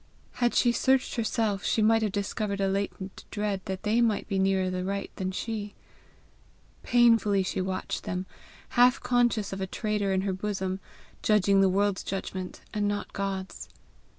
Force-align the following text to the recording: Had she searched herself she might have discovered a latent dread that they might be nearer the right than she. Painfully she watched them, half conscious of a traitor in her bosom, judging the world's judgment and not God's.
Had 0.41 0.55
she 0.55 0.71
searched 0.71 1.13
herself 1.13 1.63
she 1.63 1.79
might 1.83 2.01
have 2.01 2.11
discovered 2.11 2.59
a 2.59 2.67
latent 2.67 3.23
dread 3.29 3.61
that 3.65 3.83
they 3.83 4.01
might 4.01 4.27
be 4.27 4.39
nearer 4.39 4.71
the 4.71 4.83
right 4.83 5.11
than 5.17 5.31
she. 5.31 5.75
Painfully 6.81 7.43
she 7.43 7.61
watched 7.61 8.05
them, 8.05 8.25
half 8.69 8.99
conscious 8.99 9.53
of 9.53 9.61
a 9.61 9.67
traitor 9.67 10.11
in 10.11 10.21
her 10.21 10.33
bosom, 10.33 10.79
judging 11.21 11.61
the 11.61 11.69
world's 11.69 12.01
judgment 12.01 12.61
and 12.73 12.87
not 12.87 13.13
God's. 13.13 13.69